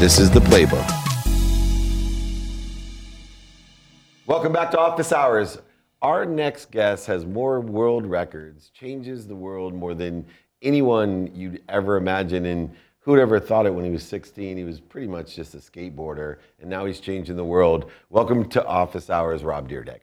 This 0.00 0.18
is 0.18 0.30
the 0.30 0.40
playbook. 0.40 0.88
Welcome 4.26 4.50
back 4.50 4.70
to 4.70 4.78
Office 4.78 5.12
Hours. 5.12 5.58
Our 6.00 6.24
next 6.24 6.70
guest 6.70 7.04
has 7.04 7.26
more 7.26 7.60
world 7.60 8.06
records, 8.06 8.70
changes 8.70 9.26
the 9.26 9.36
world 9.36 9.74
more 9.74 9.92
than 9.92 10.24
anyone 10.62 11.30
you'd 11.34 11.62
ever 11.68 11.98
imagine. 11.98 12.46
And 12.46 12.74
who'd 13.00 13.18
ever 13.18 13.38
thought 13.38 13.66
it 13.66 13.74
when 13.74 13.84
he 13.84 13.90
was 13.90 14.02
16? 14.02 14.56
He 14.56 14.64
was 14.64 14.80
pretty 14.80 15.06
much 15.06 15.36
just 15.36 15.54
a 15.54 15.58
skateboarder, 15.58 16.38
and 16.60 16.70
now 16.70 16.86
he's 16.86 17.00
changing 17.00 17.36
the 17.36 17.44
world. 17.44 17.90
Welcome 18.08 18.48
to 18.48 18.64
Office 18.64 19.10
Hours, 19.10 19.44
Rob 19.44 19.68
Dyrdek. 19.68 20.00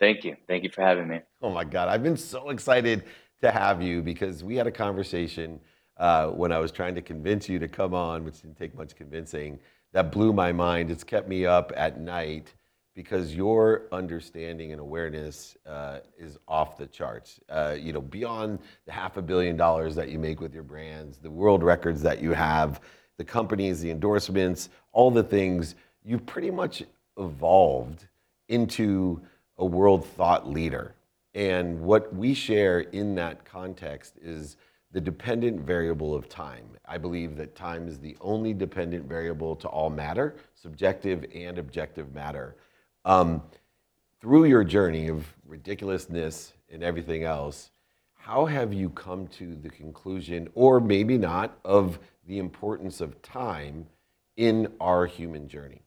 Thank 0.00 0.24
you. 0.24 0.34
Thank 0.48 0.64
you 0.64 0.70
for 0.70 0.80
having 0.80 1.08
me. 1.08 1.20
Oh 1.42 1.50
my 1.50 1.64
God, 1.64 1.88
I've 1.88 2.02
been 2.02 2.16
so 2.16 2.48
excited 2.48 3.04
to 3.42 3.50
have 3.50 3.82
you 3.82 4.00
because 4.00 4.42
we 4.42 4.56
had 4.56 4.66
a 4.66 4.72
conversation 4.72 5.60
uh, 6.02 6.26
when 6.26 6.50
I 6.50 6.58
was 6.58 6.72
trying 6.72 6.96
to 6.96 7.00
convince 7.00 7.48
you 7.48 7.60
to 7.60 7.68
come 7.68 7.94
on, 7.94 8.24
which 8.24 8.42
didn't 8.42 8.58
take 8.58 8.74
much 8.74 8.96
convincing. 8.96 9.60
That 9.92 10.10
blew 10.10 10.32
my 10.32 10.50
mind. 10.50 10.90
It's 10.90 11.04
kept 11.04 11.28
me 11.28 11.46
up 11.46 11.72
at 11.76 12.00
night 12.00 12.52
because 12.96 13.36
your 13.36 13.84
understanding 13.92 14.72
and 14.72 14.80
awareness 14.80 15.56
uh, 15.64 16.00
is 16.18 16.38
off 16.48 16.76
the 16.76 16.88
charts. 16.88 17.38
Uh, 17.48 17.76
you 17.78 17.92
know, 17.92 18.00
beyond 18.00 18.58
the 18.84 18.90
half 18.90 19.16
a 19.16 19.22
billion 19.22 19.56
dollars 19.56 19.94
that 19.94 20.08
you 20.08 20.18
make 20.18 20.40
with 20.40 20.52
your 20.52 20.64
brands, 20.64 21.18
the 21.18 21.30
world 21.30 21.62
records 21.62 22.02
that 22.02 22.20
you 22.20 22.32
have, 22.32 22.80
the 23.16 23.24
companies, 23.24 23.80
the 23.80 23.90
endorsements, 23.92 24.70
all 24.90 25.10
the 25.12 25.22
things, 25.22 25.76
you've 26.04 26.26
pretty 26.26 26.50
much 26.50 26.82
evolved 27.16 28.08
into 28.48 29.20
a 29.58 29.64
world 29.64 30.04
thought 30.04 30.48
leader. 30.48 30.96
And 31.32 31.80
what 31.80 32.12
we 32.12 32.34
share 32.34 32.80
in 32.80 33.14
that 33.14 33.44
context 33.44 34.18
is 34.20 34.56
the 34.92 35.00
dependent 35.00 35.60
variable 35.60 36.14
of 36.14 36.28
time. 36.28 36.64
I 36.86 36.98
believe 36.98 37.36
that 37.36 37.54
time 37.54 37.88
is 37.88 37.98
the 37.98 38.16
only 38.20 38.52
dependent 38.52 39.06
variable 39.06 39.56
to 39.56 39.68
all 39.68 39.90
matter, 39.90 40.36
subjective 40.54 41.24
and 41.34 41.58
objective 41.58 42.14
matter. 42.14 42.56
Um, 43.04 43.42
through 44.20 44.44
your 44.44 44.64
journey 44.64 45.08
of 45.08 45.26
ridiculousness 45.46 46.52
and 46.70 46.82
everything 46.82 47.24
else, 47.24 47.70
how 48.14 48.46
have 48.46 48.72
you 48.72 48.90
come 48.90 49.26
to 49.28 49.56
the 49.56 49.70
conclusion, 49.70 50.48
or 50.54 50.78
maybe 50.78 51.18
not, 51.18 51.58
of 51.64 51.98
the 52.26 52.38
importance 52.38 53.00
of 53.00 53.20
time 53.22 53.86
in 54.36 54.72
our 54.80 55.06
human 55.06 55.48
journey? 55.48 55.82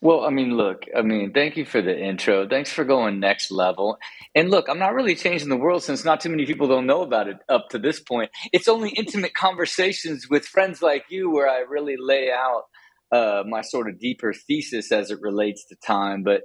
Well, 0.00 0.24
I 0.24 0.30
mean, 0.30 0.56
look, 0.56 0.84
I 0.96 1.02
mean, 1.02 1.32
thank 1.32 1.56
you 1.56 1.64
for 1.66 1.82
the 1.82 1.98
intro. 1.98 2.48
Thanks 2.48 2.72
for 2.72 2.84
going 2.84 3.20
next 3.20 3.50
level. 3.50 3.98
And 4.36 4.48
look, 4.50 4.68
I'm 4.68 4.78
not 4.78 4.94
really 4.94 5.16
changing 5.16 5.48
the 5.48 5.56
world 5.56 5.82
since 5.82 6.04
not 6.04 6.20
too 6.20 6.30
many 6.30 6.46
people 6.46 6.68
don't 6.68 6.86
know 6.86 7.02
about 7.02 7.28
it 7.28 7.38
up 7.48 7.70
to 7.70 7.80
this 7.80 8.00
point. 8.00 8.30
It's 8.52 8.68
only 8.68 8.90
intimate 8.90 9.34
conversations 9.34 10.30
with 10.30 10.46
friends 10.46 10.82
like 10.82 11.06
you 11.10 11.32
where 11.32 11.48
I 11.50 11.60
really 11.68 11.96
lay 11.98 12.30
out 12.30 12.64
uh, 13.12 13.42
my 13.48 13.62
sort 13.62 13.88
of 13.88 13.98
deeper 13.98 14.32
thesis 14.32 14.92
as 14.92 15.10
it 15.10 15.18
relates 15.20 15.66
to 15.66 15.76
time. 15.84 16.22
But, 16.22 16.42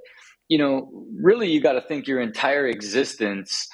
you 0.48 0.58
know, 0.58 0.90
really, 1.14 1.48
you 1.48 1.62
got 1.62 1.74
to 1.74 1.82
think 1.82 2.08
your 2.08 2.20
entire 2.20 2.66
existence 2.66 3.68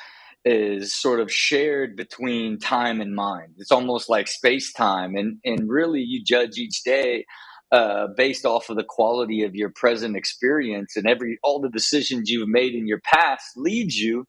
is 0.45 0.95
sort 0.95 1.21
of 1.21 1.33
shared 1.33 1.97
between 1.97 2.59
time 2.59 3.01
and 3.01 3.15
mind. 3.15 3.55
It's 3.59 3.73
almost 3.73 4.11
like 4.11 4.29
space 4.29 4.75
time. 4.75 5.17
And, 5.17 5.39
and 5.45 5.71
really, 5.71 6.03
you 6.03 6.23
judge 6.23 6.59
each 6.59 6.83
day 6.85 7.25
uh, 7.73 8.09
based 8.17 8.45
off 8.47 8.71
of 8.71 8.77
the 8.77 8.85
quality 8.85 9.45
of 9.45 9.55
your 9.55 9.71
present 9.71 10.17
experience 10.17 10.97
and 10.97 11.09
every 11.09 11.39
all 11.43 11.61
the 11.61 11.71
decisions 11.71 12.31
you've 12.31 12.49
made 12.49 12.75
in 12.75 12.87
your 12.87 13.01
past 13.01 13.57
leads 13.57 13.97
you 13.97 14.27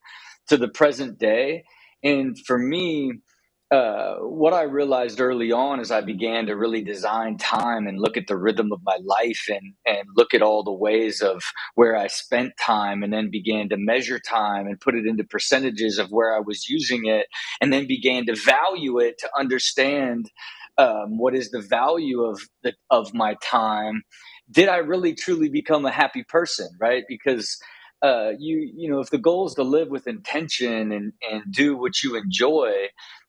to 0.48 0.58
the 0.58 0.70
present 0.70 1.20
day. 1.20 1.66
And 2.04 2.38
for 2.48 2.58
me 2.58 3.14
uh, 3.74 4.18
what 4.18 4.54
I 4.54 4.64
realized 4.64 5.20
early 5.20 5.52
on 5.52 5.80
as 5.80 5.90
I 5.90 6.02
began 6.02 6.46
to 6.46 6.56
really 6.56 6.84
design 6.84 7.40
time 7.40 7.88
and 7.88 8.00
look 8.00 8.18
at 8.18 8.28
the 8.28 8.38
rhythm 8.38 8.72
of 8.72 8.82
my 8.84 9.00
life 9.04 9.46
and, 9.50 9.74
and 9.88 10.08
look 10.16 10.36
at 10.36 10.44
all 10.44 10.64
the 10.64 10.72
ways 10.72 11.22
of 11.22 11.42
where 11.74 11.98
I 11.98 12.06
spent 12.06 12.54
time 12.64 13.02
and 13.02 13.12
then 13.12 13.32
began 13.32 13.70
to 13.70 13.78
measure 13.78 14.20
time 14.20 14.68
and 14.68 14.80
put 14.80 14.94
it 14.94 15.08
into 15.08 15.24
percentages 15.24 15.98
of 15.98 16.12
where 16.12 16.36
I 16.36 16.40
was 16.40 16.70
using 16.70 17.08
it 17.08 17.26
and 17.62 17.74
then 17.74 17.88
began 17.88 18.28
to 18.28 18.36
value 18.36 19.00
it 19.00 19.18
to 19.20 19.30
understand 19.40 20.30
um, 20.78 21.18
what 21.20 21.36
is 21.36 21.52
the 21.52 21.62
value 21.62 22.24
of 22.24 22.42
the, 22.64 22.74
of 22.92 23.14
my 23.14 23.36
time? 23.44 24.04
Did 24.52 24.70
i 24.70 24.78
really 24.78 25.16
truly 25.16 25.50
become 25.50 25.86
a 25.86 25.92
happy 25.92 26.24
person 26.30 26.70
right? 26.82 27.04
Because 27.10 27.58
uh, 28.02 28.32
you 28.40 28.72
you 28.76 28.90
know 28.90 29.00
if 29.00 29.10
the 29.10 29.18
goal 29.18 29.48
is 29.48 29.54
to 29.56 29.64
live 29.64 29.90
with 29.90 30.08
intention 30.08 30.92
and 30.92 31.14
and 31.30 31.44
do 31.52 31.76
what 31.78 32.02
you 32.04 32.16
enjoy 32.16 32.72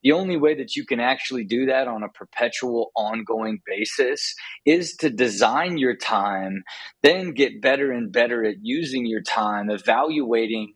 the 0.04 0.12
only 0.12 0.36
way 0.36 0.54
that 0.54 0.76
you 0.76 0.86
can 0.86 1.00
actually 1.00 1.44
do 1.44 1.66
that 1.66 1.88
on 1.88 2.04
a 2.04 2.08
perpetual 2.10 2.92
ongoing 2.96 3.58
basis 3.66 4.34
is 4.64 4.94
to 4.96 5.10
design 5.10 5.76
your 5.78 5.96
time 5.96 6.62
then 7.02 7.32
get 7.32 7.60
better 7.62 7.90
and 7.92 8.12
better 8.12 8.44
at 8.44 8.56
using 8.62 9.06
your 9.06 9.22
time 9.22 9.70
evaluating 9.70 10.72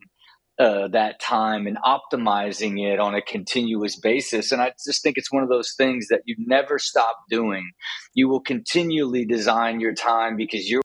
uh, 0.58 0.88
that 0.88 1.20
time 1.20 1.66
and 1.66 1.78
optimizing 1.84 2.84
it 2.84 2.98
on 2.98 3.14
a 3.14 3.22
continuous 3.22 3.96
basis. 3.96 4.50
And 4.52 4.60
I 4.60 4.72
just 4.84 5.02
think 5.02 5.16
it's 5.16 5.32
one 5.32 5.42
of 5.42 5.48
those 5.48 5.74
things 5.76 6.08
that 6.08 6.22
you 6.26 6.34
never 6.38 6.78
stop 6.78 7.16
doing. 7.30 7.70
You 8.14 8.28
will 8.28 8.41
continually 8.41 9.24
design 9.24 9.80
your 9.80 9.94
time 9.94 10.36
because 10.36 10.68
you're 10.68 10.82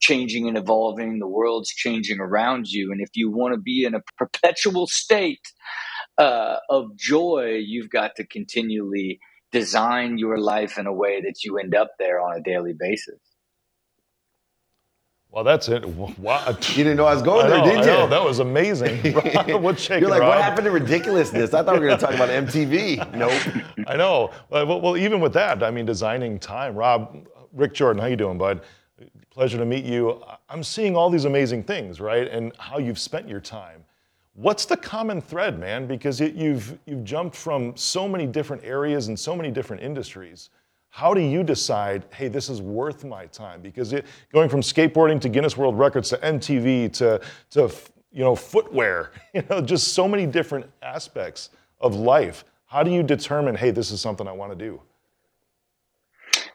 changing 0.00 0.48
and 0.48 0.56
evolving. 0.56 1.18
The 1.18 1.28
world's 1.28 1.70
changing 1.70 2.20
around 2.20 2.68
you. 2.68 2.92
And 2.92 3.00
if 3.00 3.10
you 3.14 3.30
want 3.30 3.54
to 3.54 3.60
be 3.60 3.84
in 3.84 3.94
a 3.94 4.00
perpetual 4.16 4.86
state 4.86 5.46
uh, 6.18 6.56
of 6.70 6.96
joy, 6.96 7.60
you've 7.64 7.90
got 7.90 8.12
to 8.16 8.26
continually 8.26 9.18
design 9.52 10.18
your 10.18 10.38
life 10.38 10.78
in 10.78 10.86
a 10.86 10.92
way 10.92 11.20
that 11.20 11.44
you 11.44 11.58
end 11.58 11.74
up 11.74 11.90
there 11.98 12.20
on 12.20 12.36
a 12.36 12.42
daily 12.42 12.74
basis. 12.78 13.18
Well, 15.34 15.42
that's 15.42 15.68
it. 15.68 15.84
Wow. 15.84 16.56
You 16.74 16.84
didn't 16.84 16.96
know 16.96 17.06
I 17.06 17.14
was 17.14 17.22
going 17.22 17.46
I 17.46 17.50
there, 17.50 17.64
did 17.64 17.76
I 17.78 17.80
you? 17.80 17.86
know, 17.86 18.06
that 18.06 18.22
was 18.22 18.38
amazing. 18.38 19.14
What's 19.62 19.82
shaking, 19.82 20.02
You're 20.02 20.10
like, 20.10 20.20
Rob? 20.20 20.28
what 20.28 20.42
happened 20.42 20.64
to 20.66 20.70
ridiculousness? 20.70 21.52
I 21.52 21.62
thought 21.64 21.74
we 21.74 21.80
were 21.80 21.86
going 21.88 21.98
to 21.98 22.06
talk 22.06 22.14
about 22.14 22.28
MTV. 22.28 22.94
Nope. 23.14 23.64
I 23.88 23.96
know. 23.96 24.30
Uh, 24.52 24.64
well, 24.66 24.80
well, 24.80 24.96
even 24.96 25.20
with 25.20 25.32
that, 25.32 25.62
I 25.64 25.70
mean, 25.72 25.86
designing 25.86 26.38
time. 26.38 26.76
Rob, 26.76 27.26
Rick 27.52 27.74
Jordan, 27.74 28.00
how 28.00 28.06
you 28.06 28.16
doing, 28.16 28.38
bud? 28.38 28.62
Pleasure 29.30 29.58
to 29.58 29.64
meet 29.64 29.84
you. 29.84 30.22
I'm 30.48 30.62
seeing 30.62 30.94
all 30.96 31.10
these 31.10 31.24
amazing 31.24 31.64
things, 31.64 32.00
right? 32.00 32.28
And 32.28 32.52
how 32.58 32.78
you've 32.78 32.98
spent 32.98 33.28
your 33.28 33.40
time. 33.40 33.84
What's 34.34 34.64
the 34.66 34.76
common 34.76 35.20
thread, 35.20 35.58
man? 35.58 35.86
Because 35.86 36.20
it, 36.20 36.34
you've 36.34 36.78
you've 36.86 37.04
jumped 37.04 37.36
from 37.36 37.76
so 37.76 38.08
many 38.08 38.26
different 38.26 38.64
areas 38.64 39.08
and 39.08 39.18
so 39.18 39.34
many 39.34 39.50
different 39.50 39.82
industries. 39.82 40.50
How 40.94 41.12
do 41.12 41.20
you 41.20 41.42
decide, 41.42 42.04
hey, 42.14 42.28
this 42.28 42.48
is 42.48 42.62
worth 42.62 43.04
my 43.04 43.26
time? 43.26 43.60
Because 43.60 43.92
it, 43.92 44.06
going 44.32 44.48
from 44.48 44.60
skateboarding 44.60 45.20
to 45.22 45.28
Guinness 45.28 45.56
World 45.56 45.76
Records 45.76 46.10
to 46.10 46.18
MTV 46.18 46.92
to, 46.92 47.20
to 47.50 47.74
you 48.12 48.22
know, 48.22 48.36
footwear, 48.36 49.10
you 49.34 49.42
know, 49.50 49.60
just 49.60 49.94
so 49.94 50.06
many 50.06 50.24
different 50.24 50.70
aspects 50.84 51.50
of 51.80 51.96
life. 51.96 52.44
How 52.66 52.84
do 52.84 52.92
you 52.92 53.02
determine, 53.02 53.56
hey, 53.56 53.72
this 53.72 53.90
is 53.90 54.00
something 54.00 54.28
I 54.28 54.32
want 54.32 54.56
to 54.56 54.56
do? 54.56 54.82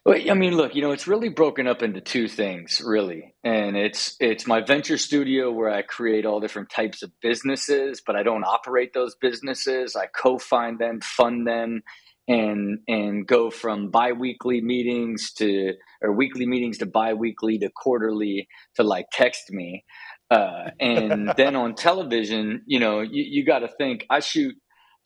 I 0.07 0.33
mean, 0.35 0.55
look, 0.55 0.73
you 0.73 0.83
know, 0.83 0.93
it's 0.93 1.05
really 1.05 1.27
broken 1.27 1.67
up 1.67 1.83
into 1.83 1.99
two 1.99 2.29
things, 2.29 2.81
really, 2.83 3.35
and 3.43 3.75
it's 3.75 4.15
it's 4.21 4.47
my 4.47 4.61
venture 4.61 4.97
studio 4.97 5.51
where 5.51 5.69
I 5.69 5.81
create 5.81 6.25
all 6.25 6.39
different 6.39 6.69
types 6.69 7.03
of 7.03 7.11
businesses, 7.21 8.01
but 8.03 8.15
I 8.15 8.23
don't 8.23 8.45
operate 8.45 8.93
those 8.93 9.15
businesses. 9.15 9.97
I 9.97 10.07
co-find 10.07 10.79
them, 10.79 11.01
fund 11.01 11.45
them, 11.45 11.83
and 12.29 12.79
and 12.87 13.27
go 13.27 13.51
from 13.51 13.91
biweekly 13.91 14.61
meetings 14.61 15.33
to 15.33 15.73
or 16.03 16.13
weekly 16.13 16.47
meetings 16.47 16.79
to 16.79 16.87
biweekly 16.87 17.59
to 17.59 17.71
quarterly 17.75 18.47
to 18.75 18.83
like 18.83 19.07
text 19.13 19.51
me. 19.51 19.85
Uh, 20.31 20.71
and 20.79 21.33
then 21.37 21.57
on 21.57 21.75
television 21.75 22.63
you 22.67 22.79
know 22.79 23.01
you, 23.01 23.25
you 23.27 23.45
got 23.45 23.59
to 23.59 23.69
think 23.79 24.05
i 24.11 24.21
shoot 24.21 24.55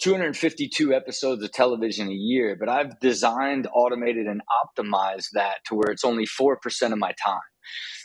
252 0.01 0.93
episodes 0.93 1.43
of 1.43 1.51
television 1.53 2.09
a 2.09 2.13
year 2.13 2.57
but 2.59 2.69
i've 2.69 2.99
designed 3.01 3.67
automated 3.73 4.27
and 4.27 4.41
optimized 4.65 5.29
that 5.33 5.57
to 5.65 5.75
where 5.75 5.91
it's 5.91 6.05
only 6.05 6.25
4% 6.25 6.57
of 6.93 6.99
my 6.99 7.13
time. 7.25 7.39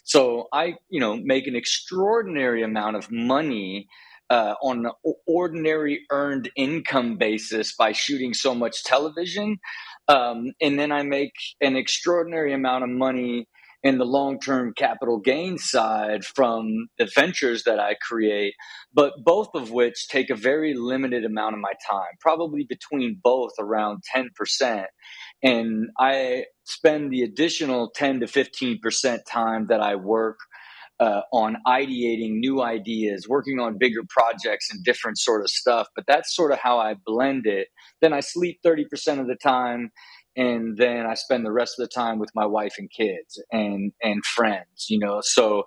So 0.04 0.48
i 0.54 0.74
you 0.90 1.00
know 1.00 1.16
make 1.16 1.48
an 1.48 1.56
extraordinary 1.56 2.64
amount 2.64 2.96
of 2.96 3.10
money 3.12 3.88
uh, 4.30 4.54
on 4.62 4.86
an 4.86 4.92
ordinary 5.26 6.00
earned 6.10 6.50
income 6.56 7.16
basis 7.16 7.74
by 7.76 7.92
shooting 7.92 8.34
so 8.34 8.54
much 8.54 8.84
television. 8.84 9.58
Um, 10.08 10.52
and 10.60 10.78
then 10.78 10.92
I 10.92 11.02
make 11.02 11.32
an 11.60 11.76
extraordinary 11.76 12.52
amount 12.52 12.84
of 12.84 12.90
money 12.90 13.46
in 13.82 13.98
the 13.98 14.04
long 14.04 14.40
term 14.40 14.72
capital 14.76 15.20
gain 15.20 15.56
side 15.56 16.24
from 16.24 16.88
the 16.98 17.08
ventures 17.14 17.64
that 17.64 17.78
I 17.78 17.94
create, 17.94 18.54
but 18.92 19.12
both 19.24 19.50
of 19.54 19.70
which 19.70 20.08
take 20.08 20.30
a 20.30 20.34
very 20.36 20.74
limited 20.74 21.24
amount 21.24 21.54
of 21.54 21.60
my 21.60 21.72
time, 21.88 22.10
probably 22.20 22.66
between 22.68 23.20
both 23.22 23.52
around 23.58 24.02
10%. 24.14 24.84
And 25.42 25.88
I 25.98 26.46
spend 26.64 27.12
the 27.12 27.22
additional 27.22 27.90
10 27.94 28.20
to 28.20 28.26
15% 28.26 29.20
time 29.30 29.68
that 29.68 29.80
I 29.80 29.94
work 29.94 30.38
uh, 31.00 31.22
on 31.32 31.56
ideating 31.66 32.38
new 32.38 32.62
ideas, 32.62 33.26
working 33.28 33.60
on 33.60 33.78
bigger 33.78 34.02
projects 34.08 34.68
and 34.72 34.84
different 34.84 35.18
sort 35.18 35.42
of 35.42 35.48
stuff. 35.48 35.88
But 35.94 36.04
that's 36.06 36.34
sort 36.34 36.52
of 36.52 36.58
how 36.58 36.78
I 36.78 36.94
blend 37.06 37.46
it. 37.46 37.68
Then 38.00 38.12
I 38.12 38.20
sleep 38.20 38.60
30% 38.64 39.20
of 39.20 39.26
the 39.26 39.36
time 39.42 39.90
and 40.38 40.78
then 40.78 41.04
I 41.04 41.14
spend 41.14 41.44
the 41.44 41.52
rest 41.52 41.74
of 41.78 41.88
the 41.88 41.92
time 41.92 42.20
with 42.20 42.30
my 42.32 42.46
wife 42.46 42.76
and 42.78 42.88
kids 42.88 43.42
and 43.50 43.92
and 44.02 44.24
friends, 44.24 44.86
you 44.88 44.98
know. 44.98 45.20
So 45.20 45.64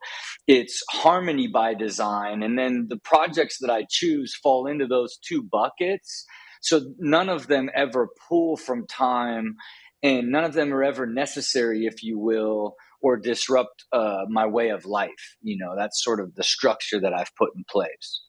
it's 0.48 0.82
harmony 0.90 1.48
by 1.48 1.74
design, 1.74 2.42
and 2.42 2.58
then 2.58 2.88
the 2.90 3.00
projects 3.04 3.58
that 3.60 3.70
I 3.70 3.86
choose 3.90 4.34
fall 4.42 4.68
into 4.68 4.88
those 4.88 5.18
two 5.18 5.44
buckets. 5.44 6.26
So 6.62 6.82
none 7.00 7.28
of 7.28 7.48
them 7.48 7.70
ever 7.76 8.08
pull 8.30 8.56
from 8.56 8.88
time, 8.88 9.58
and 10.02 10.32
none 10.32 10.46
of 10.46 10.54
them 10.54 10.74
are 10.74 10.84
ever 10.84 11.06
necessary, 11.06 11.86
if 11.86 12.02
you 12.02 12.18
will, 12.18 12.76
or 13.02 13.18
disrupt 13.18 13.86
uh, 13.92 14.26
my 14.30 14.46
way 14.46 14.70
of 14.70 14.86
life. 14.86 15.36
You 15.42 15.58
know, 15.58 15.76
that's 15.76 16.04
sort 16.04 16.20
of 16.20 16.36
the 16.36 16.44
structure 16.44 17.00
that 17.02 17.14
I've 17.14 17.32
put 17.38 17.50
in 17.56 17.64
place. 17.70 18.24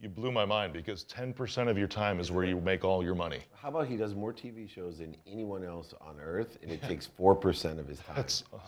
You 0.00 0.08
blew 0.08 0.32
my 0.32 0.44
mind 0.44 0.72
because 0.72 1.04
10% 1.04 1.68
of 1.68 1.78
your 1.78 1.86
time 1.86 2.20
is 2.20 2.30
where 2.30 2.44
you 2.44 2.60
make 2.60 2.84
all 2.84 3.02
your 3.02 3.14
money. 3.14 3.40
How 3.54 3.68
about 3.68 3.86
he 3.86 3.96
does 3.96 4.14
more 4.14 4.32
TV 4.32 4.68
shows 4.68 4.98
than 4.98 5.16
anyone 5.26 5.64
else 5.64 5.94
on 6.00 6.20
earth, 6.20 6.58
and 6.62 6.70
it 6.70 6.82
takes 6.82 7.06
four 7.06 7.34
percent 7.34 7.80
of 7.80 7.88
his 7.88 8.00
time. 8.00 8.16
That's 8.16 8.44
uh, 8.52 8.58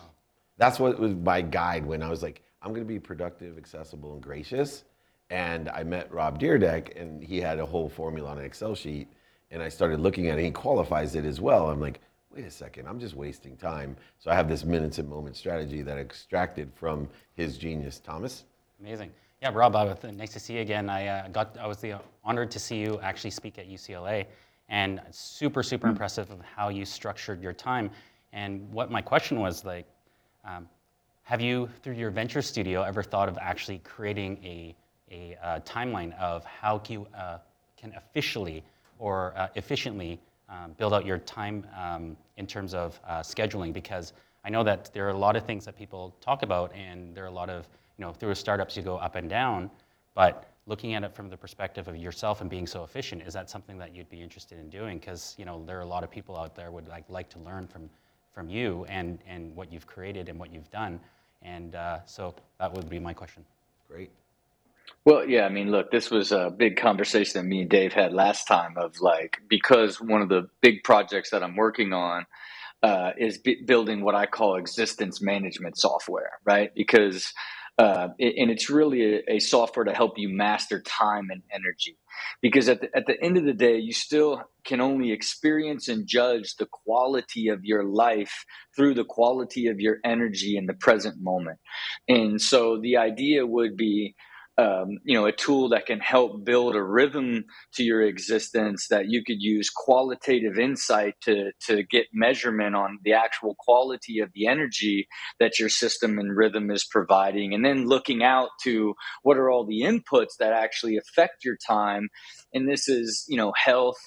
That's 0.57 0.79
what 0.79 0.99
was 0.99 1.13
my 1.13 1.41
guide 1.41 1.85
when 1.85 2.01
I 2.01 2.09
was 2.09 2.23
like, 2.23 2.41
I'm 2.61 2.71
going 2.71 2.81
to 2.81 2.87
be 2.87 2.99
productive, 2.99 3.57
accessible, 3.57 4.13
and 4.13 4.21
gracious. 4.21 4.83
And 5.29 5.69
I 5.69 5.83
met 5.83 6.11
Rob 6.11 6.39
Dyrdek, 6.39 6.99
and 6.99 7.23
he 7.23 7.39
had 7.39 7.59
a 7.59 7.65
whole 7.65 7.89
formula 7.89 8.31
on 8.31 8.39
an 8.39 8.45
Excel 8.45 8.73
sheet. 8.73 9.09
And 9.51 9.61
I 9.61 9.69
started 9.69 9.99
looking 9.99 10.27
at 10.27 10.39
it. 10.39 10.43
He 10.43 10.51
qualifies 10.51 11.15
it 11.15 11.25
as 11.25 11.39
well. 11.39 11.69
I'm 11.69 11.79
like, 11.79 11.99
wait 12.37 12.45
a 12.45 12.51
second, 12.51 12.87
I'm 12.87 12.99
just 12.99 13.15
wasting 13.15 13.57
time. 13.57 13.97
So 14.19 14.29
I 14.29 14.35
have 14.35 14.47
this 14.47 14.63
minutes 14.63 14.99
and 14.99 15.09
moments 15.09 15.39
strategy 15.39 15.81
that 15.81 15.97
I 15.97 16.01
extracted 16.01 16.71
from 16.75 17.09
his 17.33 17.57
genius, 17.57 17.99
Thomas. 17.99 18.43
Amazing. 18.79 19.11
Yeah, 19.41 19.49
Rob, 19.51 19.75
uh, 19.75 19.95
nice 20.13 20.33
to 20.33 20.39
see 20.39 20.53
you 20.53 20.61
again. 20.61 20.87
I 20.87 21.07
uh, 21.07 21.27
got, 21.29 21.57
I 21.59 21.65
was 21.65 21.79
the, 21.79 21.99
honored 22.23 22.51
to 22.51 22.59
see 22.59 22.77
you 22.77 22.99
actually 23.01 23.31
speak 23.31 23.57
at 23.57 23.67
UCLA, 23.67 24.27
and 24.69 25.01
super, 25.09 25.63
super 25.63 25.87
impressive 25.87 26.29
of 26.29 26.39
how 26.41 26.69
you 26.69 26.85
structured 26.85 27.41
your 27.41 27.53
time. 27.53 27.89
And 28.33 28.71
what 28.71 28.91
my 28.91 29.01
question 29.01 29.39
was 29.39 29.65
like, 29.65 29.87
um, 30.45 30.69
have 31.23 31.41
you, 31.41 31.67
through 31.81 31.95
your 31.95 32.11
venture 32.11 32.43
studio, 32.43 32.83
ever 32.83 33.01
thought 33.01 33.29
of 33.29 33.37
actually 33.41 33.79
creating 33.79 34.37
a, 34.43 34.75
a 35.11 35.35
uh, 35.43 35.59
timeline 35.61 36.15
of 36.19 36.45
how 36.45 36.81
you 36.87 37.07
uh, 37.17 37.39
can 37.77 37.93
officially 37.95 38.63
or 38.99 39.33
uh, 39.35 39.47
efficiently 39.55 40.19
um, 40.49 40.73
build 40.77 40.93
out 40.93 41.05
your 41.05 41.17
time 41.19 41.65
um, 41.77 42.17
in 42.37 42.47
terms 42.47 42.73
of 42.73 42.99
uh, 43.07 43.19
scheduling? 43.19 43.73
Because 43.73 44.13
I 44.45 44.49
know 44.49 44.63
that 44.63 44.93
there 44.93 45.05
are 45.05 45.11
a 45.11 45.17
lot 45.17 45.35
of 45.35 45.45
things 45.45 45.65
that 45.65 45.77
people 45.77 46.15
talk 46.21 46.43
about, 46.43 46.73
and 46.73 47.13
there 47.15 47.23
are 47.23 47.27
a 47.27 47.31
lot 47.31 47.49
of, 47.49 47.67
you 47.97 48.05
know, 48.05 48.13
through 48.13 48.35
startups 48.35 48.77
you 48.77 48.83
go 48.83 48.97
up 48.97 49.15
and 49.15 49.29
down, 49.29 49.69
but 50.15 50.49
looking 50.67 50.93
at 50.93 51.03
it 51.03 51.13
from 51.13 51.29
the 51.29 51.37
perspective 51.37 51.87
of 51.87 51.95
yourself 51.97 52.41
and 52.41 52.49
being 52.49 52.67
so 52.67 52.83
efficient, 52.83 53.23
is 53.23 53.33
that 53.33 53.49
something 53.49 53.77
that 53.77 53.95
you'd 53.95 54.09
be 54.09 54.21
interested 54.21 54.59
in 54.59 54.69
doing? 54.69 54.99
Because 54.99 55.35
you 55.37 55.45
know 55.45 55.63
there 55.65 55.77
are 55.77 55.81
a 55.81 55.85
lot 55.85 56.03
of 56.03 56.11
people 56.11 56.37
out 56.37 56.55
there 56.55 56.71
would 56.71 56.87
like 56.87 57.05
like 57.09 57.29
to 57.29 57.39
learn 57.39 57.67
from 57.67 57.89
from 58.33 58.49
you 58.49 58.85
and 58.89 59.19
and 59.27 59.55
what 59.55 59.71
you've 59.71 59.87
created 59.87 60.29
and 60.29 60.37
what 60.39 60.53
you've 60.53 60.69
done, 60.69 60.99
and 61.41 61.75
uh, 61.75 61.99
so 62.05 62.35
that 62.59 62.71
would 62.73 62.89
be 62.89 62.99
my 62.99 63.13
question. 63.13 63.43
Great. 63.87 64.11
Well, 65.05 65.27
yeah, 65.27 65.43
I 65.45 65.49
mean, 65.49 65.71
look, 65.71 65.89
this 65.89 66.11
was 66.11 66.31
a 66.33 66.49
big 66.49 66.75
conversation 66.77 67.41
that 67.41 67.47
me 67.47 67.61
and 67.61 67.69
Dave 67.69 67.93
had 67.93 68.13
last 68.13 68.45
time 68.45 68.73
of 68.77 68.99
like, 68.99 69.37
because 69.47 70.01
one 70.01 70.21
of 70.21 70.29
the 70.29 70.49
big 70.61 70.83
projects 70.83 71.29
that 71.31 71.43
I'm 71.43 71.55
working 71.55 71.93
on 71.93 72.25
uh, 72.83 73.11
is 73.17 73.37
b- 73.37 73.63
building 73.65 74.03
what 74.03 74.15
I 74.15 74.25
call 74.25 74.57
existence 74.57 75.21
management 75.21 75.77
software, 75.77 76.39
right? 76.45 76.71
Because, 76.75 77.33
uh, 77.77 78.09
it, 78.19 78.35
and 78.37 78.51
it's 78.51 78.69
really 78.69 79.15
a, 79.15 79.35
a 79.35 79.39
software 79.39 79.85
to 79.85 79.93
help 79.93 80.17
you 80.17 80.29
master 80.29 80.81
time 80.81 81.29
and 81.31 81.41
energy. 81.53 81.97
Because 82.41 82.67
at 82.67 82.81
the, 82.81 82.89
at 82.95 83.05
the 83.07 83.15
end 83.21 83.37
of 83.37 83.45
the 83.45 83.53
day, 83.53 83.77
you 83.77 83.93
still 83.93 84.43
can 84.65 84.81
only 84.81 85.11
experience 85.11 85.87
and 85.87 86.05
judge 86.05 86.55
the 86.57 86.67
quality 86.69 87.47
of 87.47 87.63
your 87.63 87.83
life 87.83 88.45
through 88.75 88.95
the 88.95 89.05
quality 89.05 89.67
of 89.67 89.79
your 89.79 89.97
energy 90.03 90.57
in 90.57 90.65
the 90.65 90.73
present 90.73 91.21
moment. 91.21 91.59
And 92.07 92.41
so 92.41 92.79
the 92.81 92.97
idea 92.97 93.45
would 93.45 93.77
be, 93.77 94.15
um, 94.57 94.97
you 95.03 95.17
know, 95.17 95.27
a 95.27 95.31
tool 95.31 95.69
that 95.69 95.85
can 95.85 95.99
help 95.99 96.43
build 96.43 96.75
a 96.75 96.83
rhythm 96.83 97.45
to 97.73 97.83
your 97.83 98.01
existence 98.01 98.87
that 98.89 99.05
you 99.07 99.23
could 99.23 99.39
use 99.39 99.69
qualitative 99.69 100.57
insight 100.57 101.13
to 101.21 101.51
to 101.67 101.83
get 101.83 102.07
measurement 102.13 102.75
on 102.75 102.97
the 103.03 103.13
actual 103.13 103.55
quality 103.59 104.19
of 104.19 104.29
the 104.33 104.47
energy 104.47 105.07
that 105.39 105.59
your 105.59 105.69
system 105.69 106.17
and 106.17 106.35
rhythm 106.35 106.71
is 106.71 106.85
providing, 106.85 107.53
and 107.53 107.63
then 107.63 107.87
looking 107.87 108.23
out 108.23 108.49
to 108.63 108.95
what 109.21 109.37
are 109.37 109.49
all 109.49 109.65
the 109.65 109.81
inputs 109.81 110.37
that 110.39 110.53
actually 110.53 110.97
affect 110.97 111.45
your 111.45 111.57
time. 111.67 112.09
And 112.53 112.67
this 112.67 112.89
is, 112.89 113.25
you 113.27 113.37
know, 113.37 113.53
health, 113.55 113.99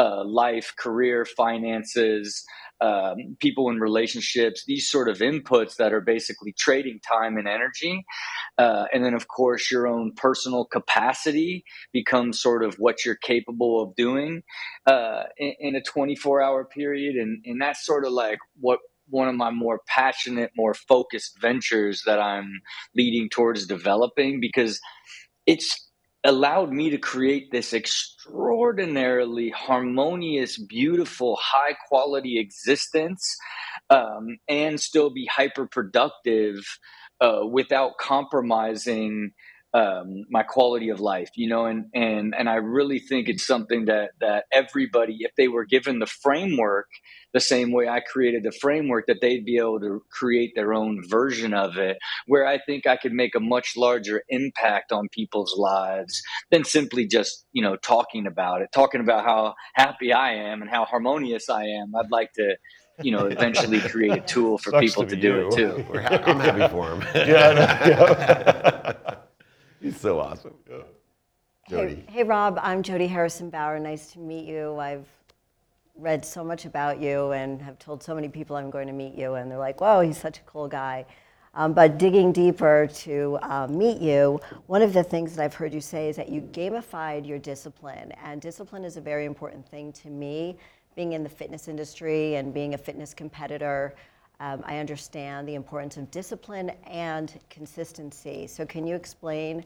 uh, 0.00 0.24
life, 0.24 0.72
career, 0.78 1.26
finances, 1.26 2.42
um, 2.80 3.36
people 3.38 3.68
in 3.68 3.78
relationships, 3.78 4.64
these 4.66 4.88
sort 4.88 5.10
of 5.10 5.18
inputs 5.18 5.76
that 5.76 5.92
are 5.92 6.00
basically 6.00 6.52
trading 6.52 7.00
time 7.06 7.36
and 7.36 7.46
energy. 7.46 8.06
Uh, 8.56 8.86
and 8.94 9.04
then, 9.04 9.12
of 9.12 9.28
course, 9.28 9.70
your 9.70 9.86
own 9.86 10.12
personal 10.16 10.64
capacity 10.64 11.64
becomes 11.92 12.40
sort 12.40 12.64
of 12.64 12.76
what 12.76 13.04
you're 13.04 13.14
capable 13.14 13.82
of 13.82 13.94
doing 13.94 14.42
uh, 14.86 15.24
in, 15.36 15.52
in, 15.60 15.76
a 15.76 15.82
24 15.82 16.40
hour 16.40 16.64
period. 16.64 17.16
And, 17.16 17.44
and 17.44 17.60
that's 17.60 17.84
sort 17.84 18.06
of 18.06 18.12
like 18.12 18.38
what 18.58 18.78
one 19.10 19.28
of 19.28 19.34
my 19.34 19.50
more 19.50 19.82
passionate, 19.86 20.52
more 20.56 20.72
focused 20.72 21.38
ventures 21.38 22.04
that 22.06 22.20
I'm 22.20 22.62
leading 22.96 23.28
towards 23.28 23.66
developing 23.66 24.40
because 24.40 24.80
it's 25.46 25.89
allowed 26.24 26.70
me 26.70 26.90
to 26.90 26.98
create 26.98 27.50
this 27.50 27.72
extraordinarily 27.72 29.50
harmonious, 29.50 30.58
beautiful, 30.58 31.38
high 31.40 31.74
quality 31.88 32.38
existence 32.38 33.36
um, 33.88 34.38
and 34.48 34.80
still 34.80 35.10
be 35.10 35.26
hyper 35.26 35.66
productive 35.66 36.62
uh, 37.20 37.40
without 37.50 37.96
compromising 37.98 39.32
um, 39.72 40.24
my 40.30 40.42
quality 40.42 40.88
of 40.88 40.98
life, 40.98 41.30
you 41.36 41.48
know, 41.48 41.66
and 41.66 41.86
and 41.94 42.34
and 42.36 42.48
I 42.48 42.56
really 42.56 42.98
think 42.98 43.28
it's 43.28 43.46
something 43.46 43.84
that 43.84 44.10
that 44.20 44.44
everybody, 44.52 45.18
if 45.20 45.32
they 45.36 45.48
were 45.48 45.64
given 45.64 46.00
the 46.00 46.06
framework 46.06 46.88
the 47.32 47.40
same 47.40 47.70
way 47.70 47.88
I 47.88 48.00
created 48.00 48.42
the 48.42 48.50
framework, 48.50 49.06
that 49.06 49.20
they'd 49.20 49.44
be 49.44 49.58
able 49.58 49.78
to 49.80 50.02
create 50.10 50.52
their 50.56 50.74
own 50.74 51.02
version 51.08 51.54
of 51.54 51.76
it. 51.76 51.98
Where 52.26 52.46
I 52.46 52.58
think 52.58 52.86
I 52.86 52.96
could 52.96 53.12
make 53.12 53.36
a 53.36 53.40
much 53.40 53.74
larger 53.76 54.22
impact 54.28 54.90
on 54.90 55.08
people's 55.12 55.54
lives 55.56 56.20
than 56.50 56.64
simply 56.64 57.06
just 57.06 57.46
you 57.52 57.62
know 57.62 57.76
talking 57.76 58.26
about 58.26 58.62
it, 58.62 58.70
talking 58.72 59.00
about 59.00 59.24
how 59.24 59.54
happy 59.74 60.12
I 60.12 60.32
am 60.32 60.62
and 60.62 60.70
how 60.70 60.84
harmonious 60.84 61.48
I 61.48 61.64
am. 61.64 61.94
I'd 61.94 62.10
like 62.10 62.32
to 62.34 62.56
you 63.02 63.12
know, 63.12 63.26
eventually 63.26 63.80
create 63.88 64.12
a 64.12 64.20
tool 64.20 64.58
for 64.58 64.70
Sucks 64.70 64.86
people 64.86 65.04
to 65.04 65.10
to, 65.10 65.16
do 65.16 65.28
you. 65.28 65.46
it 65.46 65.52
too. 65.52 65.84
We're 65.90 66.02
ha- 66.02 66.22
I'm 66.26 66.40
happy 66.40 66.68
for 66.70 66.90
him. 66.92 67.02
yeah, 67.14 67.78
I 67.82 67.88
yeah. 67.88 69.14
He's 69.80 69.98
so 69.98 70.20
awesome. 70.20 70.54
Jody. 71.68 71.94
Hey, 71.94 72.04
hey, 72.08 72.22
Rob, 72.22 72.58
I'm 72.62 72.82
Jody 72.82 73.06
Harrison 73.06 73.48
Bauer. 73.48 73.78
Nice 73.78 74.12
to 74.12 74.18
meet 74.18 74.46
you. 74.46 74.76
I've 74.76 75.06
read 75.96 76.22
so 76.24 76.44
much 76.44 76.66
about 76.66 77.00
you 77.00 77.32
and 77.32 77.62
have 77.62 77.78
told 77.78 78.02
so 78.02 78.14
many 78.14 78.28
people 78.28 78.56
I'm 78.56 78.70
going 78.70 78.88
to 78.88 78.92
meet 78.92 79.14
you, 79.14 79.34
and 79.34 79.50
they're 79.50 79.58
like, 79.58 79.80
whoa, 79.80 80.00
he's 80.00 80.18
such 80.18 80.38
a 80.38 80.42
cool 80.42 80.68
guy. 80.68 81.06
Um, 81.54 81.72
but 81.72 81.98
digging 81.98 82.30
deeper 82.30 82.88
to 82.94 83.38
uh, 83.42 83.68
meet 83.70 84.00
you, 84.02 84.38
one 84.66 84.82
of 84.82 84.92
the 84.92 85.02
things 85.02 85.34
that 85.34 85.42
I've 85.42 85.54
heard 85.54 85.72
you 85.72 85.80
say 85.80 86.10
is 86.10 86.16
that 86.16 86.28
you 86.28 86.42
gamified 86.42 87.26
your 87.26 87.38
discipline. 87.38 88.12
And 88.22 88.40
discipline 88.40 88.84
is 88.84 88.98
a 88.98 89.00
very 89.00 89.24
important 89.24 89.66
thing 89.66 89.92
to 89.94 90.10
me. 90.10 90.58
Being 90.94 91.14
in 91.14 91.22
the 91.22 91.28
fitness 91.28 91.68
industry 91.68 92.34
and 92.34 92.52
being 92.52 92.74
a 92.74 92.78
fitness 92.78 93.14
competitor, 93.14 93.94
um, 94.40 94.62
I 94.64 94.78
understand 94.78 95.46
the 95.46 95.54
importance 95.54 95.96
of 95.98 96.10
discipline 96.10 96.70
and 96.86 97.38
consistency. 97.50 98.46
So, 98.46 98.66
can 98.66 98.86
you 98.86 98.96
explain 98.96 99.64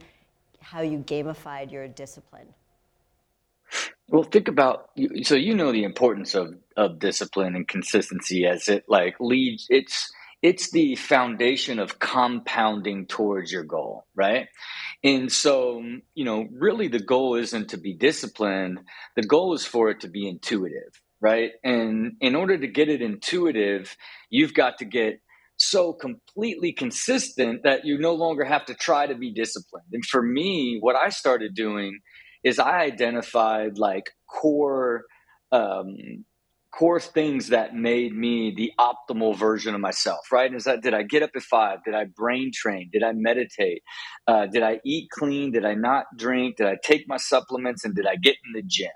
how 0.61 0.83
you 0.83 0.99
gamified 0.99 1.71
your 1.71 1.89
discipline? 1.89 2.49
Well, 4.09 4.25
think 4.25 4.49
about 4.49 4.91
so 5.23 5.35
you 5.35 5.55
know 5.55 5.73
the 5.73 5.85
importance 5.85 6.35
of 6.35 6.55
of 6.77 6.99
discipline 6.99 7.55
and 7.57 7.67
consistency 7.67 8.47
as 8.47 8.69
it 8.69 8.85
like 8.89 9.15
leads. 9.21 9.67
It's 9.71 10.13
it's 10.43 10.71
the 10.73 10.97
foundation 10.97 11.79
of 11.79 11.99
compounding 11.99 13.07
towards 13.07 13.51
your 13.51 13.63
goal, 13.63 14.05
right? 14.15 14.49
And 15.03 15.33
so, 15.33 15.83
you 16.15 16.25
know, 16.27 16.47
really 16.53 16.89
the 16.89 17.01
goal 17.01 17.37
isn't 17.37 17.71
to 17.71 17.79
be 17.79 17.95
disciplined. 17.95 18.81
The 19.17 19.23
goal 19.23 19.55
is 19.55 19.65
for 19.65 19.89
it 19.89 20.01
to 20.01 20.09
be 20.09 20.29
intuitive, 20.29 21.01
right? 21.25 21.53
And 21.65 22.13
in 22.21 22.37
order 22.37 22.59
to 22.59 22.67
get 22.69 22.91
it 22.91 23.01
intuitive, 23.01 23.97
you've 24.29 24.53
got 24.53 24.77
to 24.79 24.85
get 24.85 25.21
so 25.57 25.95
completely 25.95 26.71
consistent 26.71 27.63
that 27.65 27.87
you 27.87 27.97
no 27.99 28.13
longer 28.13 28.45
have 28.45 28.67
to 28.67 28.75
try 28.75 29.07
to 29.07 29.15
be 29.15 29.33
disciplined. 29.33 29.87
And 29.95 30.05
for 30.05 30.21
me, 30.23 30.77
what 30.83 30.97
I 30.97 31.09
started 31.09 31.55
doing 31.55 31.99
is 32.45 32.59
I 32.59 32.81
identified 32.83 33.79
like 33.79 34.11
core 34.29 35.05
um, 35.51 35.97
core 36.79 37.01
things 37.01 37.49
that 37.49 37.75
made 37.75 38.15
me 38.15 38.53
the 38.55 38.73
optimal 38.79 39.35
version 39.35 39.75
of 39.75 39.81
myself. 39.81 40.31
Right? 40.31 40.53
Is 40.53 40.65
that 40.65 40.83
did 40.83 40.93
I 40.93 41.05
get 41.05 41.23
up 41.23 41.31
at 41.35 41.43
five? 41.43 41.79
Did 41.87 41.95
I 41.95 42.05
brain 42.05 42.51
train? 42.53 42.91
Did 42.93 43.03
I 43.03 43.13
meditate? 43.15 43.81
Uh, 44.29 44.47
did 44.47 44.63
I 44.63 44.79
eat 44.85 45.09
clean? 45.11 45.53
Did 45.53 45.65
I 45.65 45.73
not 45.73 46.05
drink? 46.19 46.59
Did 46.59 46.67
I 46.67 46.77
take 46.85 47.05
my 47.09 47.17
supplements? 47.17 47.83
And 47.83 47.95
did 47.95 48.07
I 48.07 48.17
get 48.17 48.37
in 48.45 48.53
the 48.53 48.63
gym? 48.67 48.91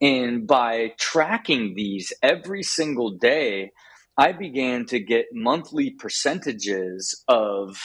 And 0.00 0.46
by 0.46 0.92
tracking 0.98 1.74
these 1.74 2.12
every 2.22 2.62
single 2.62 3.10
day, 3.10 3.70
I 4.16 4.32
began 4.32 4.86
to 4.86 5.00
get 5.00 5.26
monthly 5.32 5.90
percentages 5.90 7.24
of 7.28 7.76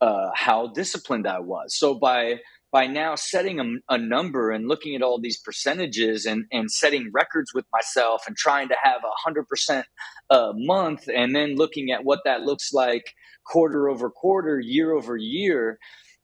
uh, 0.00 0.30
how 0.34 0.68
disciplined 0.68 1.26
I 1.26 1.40
was. 1.40 1.76
So 1.76 1.94
by 1.94 2.40
by 2.72 2.86
now 2.86 3.14
setting 3.14 3.60
a, 3.60 3.94
a, 3.94 3.98
number 3.98 4.50
and 4.50 4.66
looking 4.66 4.96
at 4.96 5.02
all 5.02 5.20
these 5.20 5.38
percentages 5.38 6.24
and, 6.24 6.46
and 6.50 6.70
setting 6.70 7.10
records 7.12 7.52
with 7.54 7.66
myself 7.70 8.22
and 8.26 8.34
trying 8.34 8.68
to 8.68 8.76
have 8.82 9.02
a 9.04 9.22
hundred 9.22 9.46
percent 9.46 9.86
a 10.30 10.52
month 10.54 11.06
and 11.14 11.36
then 11.36 11.54
looking 11.54 11.90
at 11.92 12.02
what 12.02 12.20
that 12.24 12.40
looks 12.40 12.72
like 12.72 13.12
quarter 13.46 13.90
over 13.90 14.10
quarter, 14.10 14.58
year 14.58 14.94
over 14.94 15.18
year, 15.18 15.78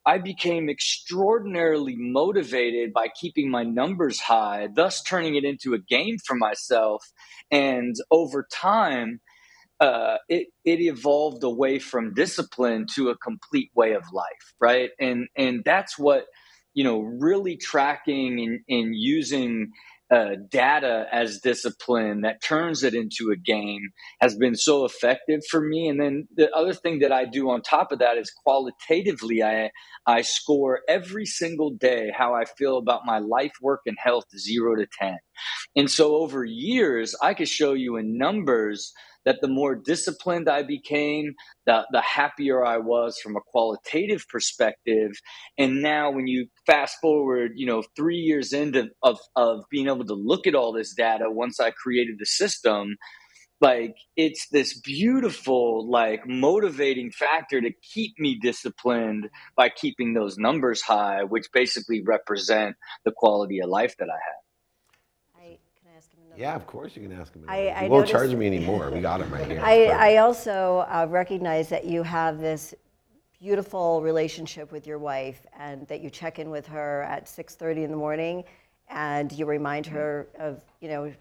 I 0.07 0.19
became 0.19 0.69
extraordinarily 0.71 1.97
motivated 1.97 2.93
by 2.93 3.09
keeping 3.21 3.51
my 3.51 3.65
numbers 3.65 4.21
high, 4.21 4.69
thus 4.75 5.03
turning 5.03 5.37
it 5.37 5.45
into 5.45 5.75
a 5.75 5.79
game 5.79 6.17
for 6.27 6.37
myself. 6.37 7.05
And 7.51 7.95
over 8.11 8.47
time, 8.53 9.21
uh, 9.81 10.19
it 10.29 10.49
it 10.65 10.81
evolved 10.81 11.45
away 11.45 11.79
from 11.79 12.15
discipline 12.15 12.87
to 12.95 13.11
a 13.11 13.19
complete 13.19 13.71
way 13.77 13.93
of 13.95 14.05
life, 14.13 14.55
right? 14.61 14.91
And 15.01 15.29
and 15.37 15.63
that's 15.65 15.99
what 15.99 16.25
you 16.75 16.85
know, 16.85 17.01
really 17.01 17.57
tracking 17.57 18.41
and, 18.41 18.61
and 18.69 18.95
using 18.97 19.73
uh, 20.11 20.31
data 20.51 21.07
as 21.13 21.41
discipline 21.41 22.23
that 22.23 22.43
turns 22.43 22.83
it 22.83 22.95
into 22.95 23.31
a 23.33 23.37
game 23.37 23.91
has 24.21 24.37
been 24.37 24.55
so 24.55 24.85
effective 24.85 25.41
for 25.51 25.61
me. 25.61 25.89
And 25.89 26.01
then 26.01 26.29
the 26.35 26.51
other 26.53 26.73
thing 26.73 27.01
that 27.01 27.13
I 27.13 27.25
do 27.25 27.51
on 27.51 27.63
top 27.63 27.93
of 27.93 27.99
that 27.99 28.17
is 28.17 28.33
qualitatively, 28.45 29.43
I 29.43 29.71
I 30.07 30.23
score 30.23 30.81
every 30.89 31.27
single 31.27 31.71
day 31.71 32.11
how 32.17 32.35
I 32.35 32.45
feel 32.47 32.79
about 32.79 33.05
my 33.05 33.19
life, 33.19 33.53
work, 33.61 33.81
and 33.87 33.97
health 34.03 34.25
zero 34.37 34.77
to 34.77 34.87
ten. 34.99 35.19
And 35.77 35.91
so 35.91 36.17
over 36.17 36.45
years, 36.45 37.15
I 37.23 37.35
could 37.35 37.49
show 37.49 37.75
you 37.75 37.97
in 37.97 38.17
numbers 38.17 38.93
that 39.25 39.41
the 39.41 39.49
more 39.49 39.75
disciplined 39.75 40.49
I 40.49 40.63
became, 40.63 41.35
the, 41.67 41.87
the 41.93 42.01
happier 42.01 42.65
I 42.65 42.79
was 42.79 43.19
from 43.23 43.37
a 43.37 43.41
qualitative 43.41 44.25
perspective. 44.29 45.13
And 45.59 45.83
now 45.83 46.11
when 46.11 46.27
you 46.27 46.47
fast 46.67 46.97
forward, 47.01 47.53
you 47.57 47.67
know, 47.67 47.83
three 47.97 48.19
years 48.19 48.53
into 48.53 48.89
of, 49.03 49.19
of 49.37 49.65
being 49.71 49.89
able 49.89 50.07
to 50.07 50.15
look 50.15 50.47
at 50.47 50.55
all 50.55 50.73
this 50.73 50.95
data 50.95 51.27
once 51.29 51.61
I 51.61 51.71
created 51.71 52.17
the 52.19 52.27
system, 52.27 52.97
like 53.61 53.97
it's 54.17 54.49
this 54.51 54.79
beautiful 54.81 55.91
like 55.91 56.27
motivating 56.27 57.11
factor 57.11 57.61
to 57.61 57.71
keep 57.83 58.19
me 58.19 58.39
disciplined 58.41 59.29
by 59.57 59.69
keeping 59.69 60.15
those 60.15 60.39
numbers 60.39 60.83
high 60.83 61.25
which 61.25 61.47
basically 61.53 62.03
represent 62.07 62.77
the 63.05 63.13
quality 63.17 63.61
of 63.61 63.69
life 63.69 63.97
that 63.99 64.09
i 64.09 64.15
have 64.15 64.48
yeah, 66.39 66.55
of 66.55 66.67
course 66.67 66.95
you 66.95 67.03
can 67.03 67.13
ask 67.19 67.35
him. 67.35 67.45
I, 67.49 67.69
I 67.71 67.83
he 67.83 67.89
won't 67.89 68.03
noticed- 68.03 68.13
charge 68.13 68.35
me 68.35 68.47
anymore. 68.47 68.91
We 68.91 69.01
got 69.01 69.21
him 69.21 69.31
right 69.31 69.51
here. 69.51 69.61
I, 69.61 70.13
I 70.13 70.17
also 70.19 70.87
uh, 70.89 71.07
recognize 71.11 71.69
that 71.71 71.85
you 71.85 72.05
have 72.05 72.39
this 72.39 72.75
beautiful 73.41 74.01
relationship 74.03 74.71
with 74.71 74.87
your 74.87 74.99
wife 74.99 75.45
and 75.59 75.87
that 75.89 76.01
you 76.01 76.11
check 76.11 76.39
in 76.39 76.51
with 76.51 76.67
her 76.67 77.03
at 77.03 77.27
6.30 77.27 77.85
in 77.85 77.91
the 77.91 77.97
morning 77.97 78.45
and 78.89 79.33
you 79.33 79.47
remind 79.47 79.87
her 79.87 80.29
of, 80.39 80.63
you 80.81 80.89
know, 80.89 81.13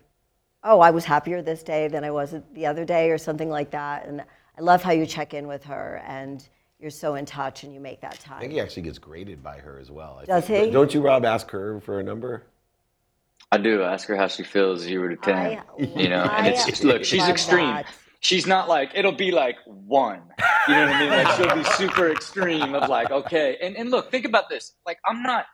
oh, 0.64 0.80
I 0.80 0.92
was 0.92 1.04
happier 1.04 1.42
this 1.42 1.64
day 1.64 1.88
than 1.88 2.04
I 2.04 2.12
was 2.12 2.36
the 2.54 2.66
other 2.66 2.86
day 2.86 3.10
or 3.10 3.18
something 3.18 3.50
like 3.50 3.72
that. 3.72 4.08
And 4.08 4.22
I 4.22 4.62
love 4.62 4.84
how 4.84 4.92
you 4.92 5.06
check 5.06 5.34
in 5.34 5.48
with 5.48 5.64
her 5.66 6.02
and 6.08 6.48
you're 6.80 6.92
so 6.92 7.16
in 7.16 7.26
touch 7.26 7.64
and 7.64 7.74
you 7.74 7.80
make 7.80 8.02
that 8.02 8.20
time. 8.20 8.38
I 8.38 8.42
think 8.42 8.54
he 8.54 8.60
actually 8.60 8.84
gets 8.84 9.00
graded 9.00 9.42
by 9.42 9.58
her 9.58 9.80
as 9.80 9.90
well. 9.90 10.20
I 10.22 10.26
Does 10.26 10.46
think. 10.46 10.68
he? 10.68 10.72
Don't 10.72 10.94
you, 10.94 11.02
Rob, 11.02 11.26
ask 11.26 11.50
her 11.52 11.80
for 11.82 12.00
a 12.00 12.04
number? 12.04 12.44
I 13.52 13.58
do 13.58 13.82
ask 13.84 14.08
her 14.10 14.16
how 14.16 14.28
she 14.28 14.44
feels 14.44 14.82
zero 14.82 15.10
to 15.10 15.16
ten. 15.16 15.36
I- 15.38 15.62
you 15.78 16.10
know, 16.10 16.22
and 16.24 16.48
I 16.48 16.50
it's 16.50 16.84
look, 16.84 17.04
she's 17.04 17.28
extreme. 17.28 17.68
that. 17.68 17.88
She's 18.20 18.48
not 18.48 18.68
like 18.68 18.92
it'll 18.96 19.12
be 19.12 19.32
like 19.32 19.58
one. 19.66 20.22
You 20.68 20.74
know 20.74 20.86
what 20.86 20.96
I 20.96 21.00
mean? 21.00 21.10
Like 21.12 21.38
she'll 21.38 21.56
be 21.56 21.64
super 21.64 22.12
extreme 22.12 22.76
of 22.76 22.90
like 22.90 23.12
okay. 23.12 23.58
And 23.62 23.78
and 23.78 23.90
look, 23.90 24.12
think 24.12 24.26
about 24.26 24.50
this. 24.50 24.74
Like 24.86 24.98
I'm 25.06 25.24
not. 25.24 25.46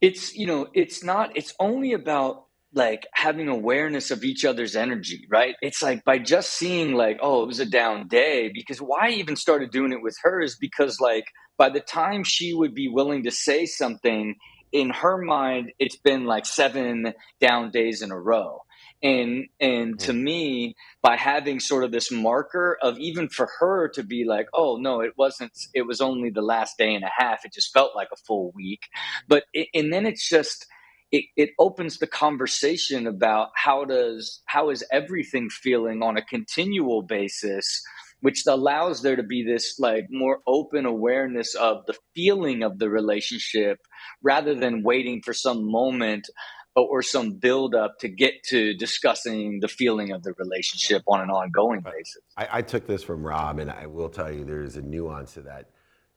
It's 0.00 0.34
you 0.34 0.46
know 0.46 0.68
it's 0.74 1.02
not. 1.02 1.36
It's 1.36 1.54
only 1.58 1.92
about 1.92 2.44
like 2.74 3.06
having 3.14 3.48
awareness 3.48 4.10
of 4.10 4.24
each 4.24 4.44
other's 4.44 4.76
energy, 4.76 5.26
right? 5.30 5.54
It's 5.62 5.82
like 5.82 6.04
by 6.04 6.18
just 6.18 6.50
seeing 6.54 6.92
like 6.94 7.18
oh 7.22 7.44
it 7.44 7.46
was 7.46 7.60
a 7.60 7.66
down 7.66 8.08
day 8.08 8.50
because 8.52 8.78
why 8.78 9.06
I 9.06 9.10
even 9.12 9.36
started 9.36 9.70
doing 9.70 9.92
it 9.92 10.02
with 10.02 10.16
her 10.22 10.42
is 10.42 10.56
because 10.56 11.00
like 11.00 11.24
by 11.56 11.70
the 11.70 11.80
time 11.80 12.24
she 12.24 12.52
would 12.52 12.74
be 12.74 12.88
willing 12.88 13.22
to 13.24 13.30
say 13.30 13.64
something 13.64 14.36
in 14.72 14.90
her 14.90 15.18
mind 15.18 15.72
it's 15.78 15.96
been 15.96 16.24
like 16.24 16.46
seven 16.46 17.14
down 17.40 17.70
days 17.70 18.02
in 18.02 18.10
a 18.10 18.18
row. 18.18 18.62
And 19.00 19.46
and 19.60 19.98
to 20.00 20.12
hmm. 20.12 20.24
me 20.24 20.76
by 21.02 21.16
having 21.16 21.60
sort 21.60 21.84
of 21.84 21.92
this 21.92 22.10
marker 22.10 22.76
of 22.82 22.98
even 22.98 23.28
for 23.28 23.48
her 23.60 23.88
to 23.90 24.02
be 24.02 24.24
like 24.24 24.48
oh 24.52 24.76
no 24.76 25.00
it 25.00 25.12
wasn't 25.16 25.52
it 25.72 25.82
was 25.82 26.00
only 26.00 26.30
the 26.30 26.42
last 26.42 26.78
day 26.78 26.94
and 26.94 27.04
a 27.04 27.10
half. 27.16 27.44
It 27.44 27.52
just 27.52 27.72
felt 27.72 27.94
like 27.94 28.08
a 28.12 28.16
full 28.16 28.50
week. 28.54 28.88
But 29.28 29.44
it, 29.52 29.68
and 29.72 29.92
then 29.92 30.04
it's 30.04 30.28
just 30.28 30.66
it, 31.10 31.24
it 31.36 31.50
opens 31.58 31.98
the 31.98 32.06
conversation 32.06 33.06
about 33.06 33.48
how 33.54 33.84
does 33.84 34.42
how 34.46 34.70
is 34.70 34.84
everything 34.92 35.48
feeling 35.48 36.02
on 36.02 36.16
a 36.16 36.24
continual 36.24 37.02
basis 37.02 37.82
which 38.20 38.44
allows 38.46 39.02
there 39.02 39.16
to 39.16 39.22
be 39.22 39.44
this 39.44 39.78
like 39.78 40.06
more 40.10 40.40
open 40.46 40.86
awareness 40.86 41.54
of 41.54 41.86
the 41.86 41.94
feeling 42.14 42.62
of 42.62 42.78
the 42.78 42.88
relationship 42.88 43.78
rather 44.22 44.54
than 44.54 44.82
waiting 44.82 45.22
for 45.24 45.32
some 45.32 45.70
moment 45.70 46.28
or, 46.74 46.98
or 46.98 47.02
some 47.02 47.32
build 47.32 47.74
up 47.74 47.98
to 48.00 48.08
get 48.08 48.34
to 48.44 48.74
discussing 48.74 49.60
the 49.60 49.68
feeling 49.68 50.12
of 50.12 50.22
the 50.22 50.32
relationship 50.38 51.02
on 51.06 51.20
an 51.20 51.30
ongoing 51.30 51.80
basis. 51.80 52.22
I, 52.36 52.48
I 52.52 52.62
took 52.62 52.86
this 52.86 53.02
from 53.02 53.26
Rob, 53.26 53.58
and 53.58 53.70
I 53.70 53.86
will 53.86 54.08
tell 54.08 54.32
you 54.32 54.44
there's 54.44 54.76
a 54.76 54.82
nuance 54.82 55.34
to 55.34 55.42
that. 55.42 55.70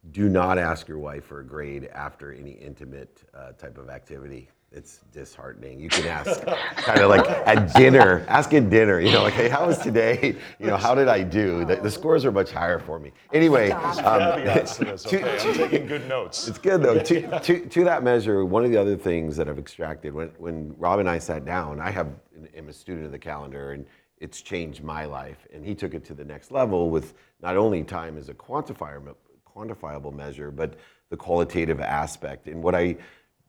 Do 0.09 0.29
not 0.29 0.57
ask 0.57 0.87
your 0.87 0.97
wife 0.97 1.25
for 1.25 1.41
a 1.41 1.45
grade 1.45 1.87
after 1.93 2.33
any 2.33 2.51
intimate 2.51 3.21
uh, 3.35 3.51
type 3.51 3.77
of 3.77 3.89
activity. 3.89 4.49
It's 4.73 5.01
disheartening. 5.11 5.81
You 5.81 5.89
can 5.89 6.07
ask 6.07 6.45
kind 6.77 7.01
of 7.01 7.09
like 7.09 7.27
at 7.27 7.73
dinner, 7.75 8.23
ask 8.29 8.53
at 8.53 8.69
dinner, 8.69 9.01
you 9.01 9.11
know, 9.11 9.23
like, 9.23 9.33
hey, 9.33 9.49
how 9.49 9.67
was 9.67 9.77
today? 9.77 10.37
You 10.59 10.67
know, 10.67 10.77
how 10.77 10.95
did 10.95 11.09
I 11.09 11.23
do? 11.23 11.65
The, 11.65 11.75
the 11.75 11.91
scores 11.91 12.23
are 12.23 12.31
much 12.31 12.51
higher 12.51 12.79
for 12.79 12.97
me. 12.97 13.11
Anyway, 13.33 13.71
um, 13.71 14.37
to 14.37 14.43
this, 14.45 14.77
to- 15.03 15.17
okay? 15.19 15.49
I'm 15.49 15.53
taking 15.55 15.87
good 15.87 16.07
notes. 16.07 16.47
it's 16.47 16.57
good 16.57 16.81
though. 16.81 16.99
to, 16.99 17.39
to, 17.41 17.65
to 17.65 17.83
that 17.83 18.03
measure, 18.03 18.45
one 18.45 18.63
of 18.63 18.71
the 18.71 18.77
other 18.77 18.95
things 18.95 19.35
that 19.35 19.49
I've 19.49 19.59
extracted 19.59 20.13
when, 20.13 20.29
when 20.37 20.73
Rob 20.77 20.99
and 20.99 21.09
I 21.09 21.19
sat 21.19 21.43
down, 21.43 21.81
I 21.81 21.91
have 21.91 22.07
am 22.55 22.69
a 22.69 22.73
student 22.73 23.05
of 23.05 23.11
the 23.11 23.19
calendar 23.19 23.73
and 23.73 23.85
it's 24.19 24.41
changed 24.41 24.83
my 24.83 25.03
life. 25.03 25.47
And 25.53 25.65
he 25.65 25.75
took 25.75 25.93
it 25.93 26.05
to 26.05 26.13
the 26.13 26.23
next 26.23 26.49
level 26.49 26.89
with 26.89 27.15
not 27.41 27.57
only 27.57 27.83
time 27.83 28.17
as 28.17 28.29
a 28.29 28.33
quantifier, 28.33 29.15
quantifiable 29.45 30.13
measure, 30.13 30.49
but 30.49 30.75
the 31.09 31.17
qualitative 31.17 31.81
aspect. 31.81 32.47
And 32.47 32.63
what 32.63 32.73
I 32.73 32.95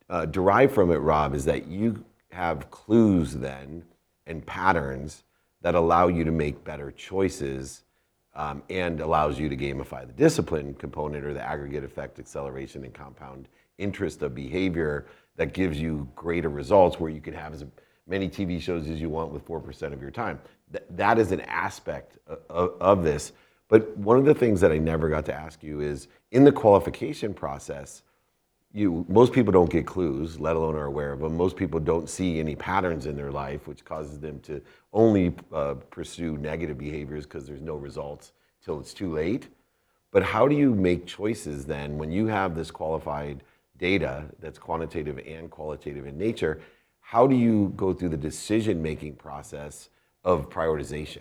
uh, 0.08 0.26
derive 0.26 0.72
from 0.72 0.90
it, 0.90 0.96
Rob, 0.96 1.34
is 1.34 1.44
that 1.44 1.66
you 1.66 2.04
have 2.30 2.70
clues 2.70 3.34
then 3.34 3.84
and 4.26 4.44
patterns 4.44 5.24
that 5.62 5.74
allow 5.74 6.08
you 6.08 6.24
to 6.24 6.32
make 6.32 6.64
better 6.64 6.90
choices 6.90 7.84
um, 8.34 8.62
and 8.70 9.00
allows 9.00 9.38
you 9.38 9.48
to 9.48 9.56
gamify 9.56 10.06
the 10.06 10.12
discipline 10.12 10.74
component 10.74 11.24
or 11.24 11.34
the 11.34 11.42
aggregate 11.42 11.84
effect 11.84 12.18
acceleration 12.18 12.84
and 12.84 12.94
compound 12.94 13.48
interest 13.78 14.22
of 14.22 14.34
behavior 14.34 15.06
that 15.36 15.52
gives 15.52 15.80
you 15.80 16.08
greater 16.14 16.48
results 16.48 16.98
where 16.98 17.10
you 17.10 17.20
can 17.20 17.34
have 17.34 17.52
as 17.52 17.64
many 18.06 18.28
TV 18.28 18.60
shows 18.60 18.88
as 18.88 19.00
you 19.00 19.08
want 19.08 19.32
with 19.32 19.46
4% 19.46 19.92
of 19.92 20.00
your 20.00 20.10
time. 20.10 20.40
Th- 20.72 20.84
that 20.90 21.18
is 21.18 21.32
an 21.32 21.40
aspect 21.42 22.18
of, 22.48 22.72
of 22.80 23.02
this. 23.04 23.32
But 23.68 23.96
one 23.96 24.18
of 24.18 24.24
the 24.24 24.34
things 24.34 24.60
that 24.60 24.72
I 24.72 24.78
never 24.78 25.08
got 25.08 25.24
to 25.26 25.34
ask 25.34 25.62
you 25.62 25.80
is 25.80 26.08
in 26.30 26.44
the 26.44 26.52
qualification 26.52 27.32
process, 27.32 28.02
you 28.74 29.04
most 29.08 29.32
people 29.32 29.52
don't 29.52 29.70
get 29.70 29.86
clues, 29.86 30.40
let 30.40 30.56
alone 30.56 30.74
are 30.74 30.86
aware 30.86 31.12
of 31.12 31.20
them. 31.20 31.36
Most 31.36 31.56
people 31.56 31.78
don't 31.78 32.08
see 32.08 32.40
any 32.40 32.56
patterns 32.56 33.06
in 33.06 33.16
their 33.16 33.30
life, 33.30 33.66
which 33.66 33.84
causes 33.84 34.18
them 34.18 34.40
to 34.40 34.62
only 34.92 35.34
uh, 35.52 35.74
pursue 35.90 36.38
negative 36.38 36.78
behaviors 36.78 37.24
because 37.24 37.46
there's 37.46 37.60
no 37.60 37.76
results 37.76 38.32
till 38.64 38.80
it's 38.80 38.94
too 38.94 39.12
late. 39.12 39.48
But 40.10 40.22
how 40.22 40.48
do 40.48 40.54
you 40.54 40.74
make 40.74 41.06
choices 41.06 41.64
then 41.66 41.98
when 41.98 42.12
you 42.12 42.26
have 42.26 42.54
this 42.54 42.70
qualified 42.70 43.42
data 43.78 44.24
that's 44.40 44.58
quantitative 44.58 45.18
and 45.26 45.50
qualitative 45.50 46.06
in 46.06 46.18
nature? 46.18 46.60
How 47.00 47.26
do 47.26 47.36
you 47.36 47.72
go 47.76 47.92
through 47.92 48.10
the 48.10 48.16
decision 48.16 48.82
making 48.82 49.16
process 49.16 49.90
of 50.24 50.48
prioritization? 50.48 51.20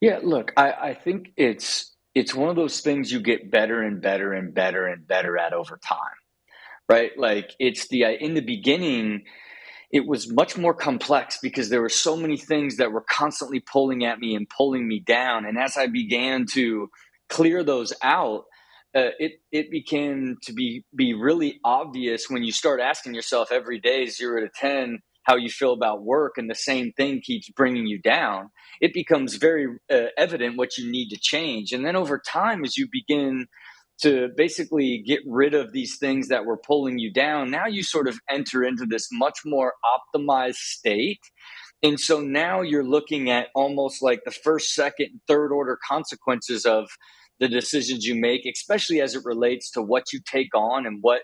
Yeah, 0.00 0.20
look, 0.22 0.52
I, 0.56 0.72
I 0.72 0.94
think 0.94 1.32
it's 1.36 1.95
it's 2.16 2.34
one 2.34 2.48
of 2.48 2.56
those 2.56 2.80
things 2.80 3.12
you 3.12 3.20
get 3.20 3.50
better 3.50 3.82
and 3.82 4.00
better 4.00 4.32
and 4.32 4.54
better 4.54 4.86
and 4.86 5.06
better 5.06 5.36
at 5.38 5.52
over 5.52 5.78
time, 5.86 6.16
right? 6.88 7.12
Like 7.18 7.52
it's 7.60 7.88
the 7.88 8.04
in 8.04 8.32
the 8.32 8.40
beginning, 8.40 9.24
it 9.92 10.06
was 10.06 10.32
much 10.32 10.56
more 10.56 10.72
complex 10.72 11.38
because 11.42 11.68
there 11.68 11.82
were 11.82 11.90
so 11.90 12.16
many 12.16 12.38
things 12.38 12.78
that 12.78 12.90
were 12.90 13.04
constantly 13.10 13.60
pulling 13.60 14.06
at 14.06 14.18
me 14.18 14.34
and 14.34 14.48
pulling 14.48 14.88
me 14.88 15.00
down, 15.00 15.44
and 15.44 15.58
as 15.58 15.76
I 15.76 15.88
began 15.88 16.46
to 16.54 16.88
clear 17.28 17.62
those 17.62 17.92
out, 18.02 18.44
uh, 18.94 19.10
it 19.18 19.32
it 19.52 19.70
began 19.70 20.38
to 20.44 20.54
be 20.54 20.86
be 20.96 21.12
really 21.12 21.60
obvious 21.64 22.30
when 22.30 22.42
you 22.42 22.52
start 22.52 22.80
asking 22.80 23.14
yourself 23.14 23.52
every 23.52 23.78
day 23.78 24.06
zero 24.06 24.40
to 24.40 24.48
ten 24.58 25.00
how 25.26 25.36
you 25.36 25.50
feel 25.50 25.72
about 25.72 26.04
work 26.04 26.34
and 26.36 26.48
the 26.48 26.54
same 26.54 26.92
thing 26.92 27.20
keeps 27.20 27.50
bringing 27.50 27.86
you 27.86 28.00
down 28.00 28.50
it 28.80 28.92
becomes 28.92 29.36
very 29.36 29.66
uh, 29.90 30.06
evident 30.16 30.56
what 30.56 30.76
you 30.76 30.90
need 30.90 31.08
to 31.10 31.18
change. 31.20 31.72
And 31.72 31.84
then 31.84 31.96
over 31.96 32.18
time 32.18 32.64
as 32.64 32.76
you 32.76 32.88
begin 32.90 33.46
to 34.02 34.28
basically 34.36 35.02
get 35.06 35.20
rid 35.26 35.54
of 35.54 35.72
these 35.72 35.96
things 35.98 36.28
that 36.28 36.44
were 36.44 36.58
pulling 36.58 36.98
you 36.98 37.10
down 37.10 37.50
now 37.50 37.64
you 37.66 37.82
sort 37.82 38.08
of 38.08 38.18
enter 38.28 38.62
into 38.62 38.84
this 38.84 39.08
much 39.10 39.38
more 39.44 39.74
optimized 39.84 40.56
state. 40.56 41.20
And 41.82 41.98
so 41.98 42.20
now 42.20 42.62
you're 42.62 42.86
looking 42.86 43.30
at 43.30 43.48
almost 43.54 44.02
like 44.02 44.20
the 44.24 44.30
first 44.30 44.74
second 44.74 45.20
third 45.26 45.52
order 45.52 45.78
consequences 45.88 46.64
of 46.66 46.88
the 47.38 47.48
decisions 47.48 48.06
you 48.06 48.14
make 48.14 48.46
especially 48.46 49.00
as 49.00 49.14
it 49.14 49.22
relates 49.24 49.70
to 49.70 49.82
what 49.82 50.12
you 50.12 50.20
take 50.24 50.54
on 50.54 50.86
and 50.86 50.98
what 51.02 51.22